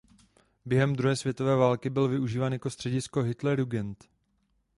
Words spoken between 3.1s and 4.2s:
Hitlerjugend.